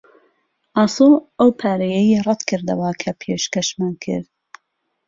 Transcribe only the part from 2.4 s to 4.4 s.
کردەوە کە پێشکەشمان کرد.